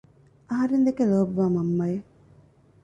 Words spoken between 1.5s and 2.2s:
މަންމައެއް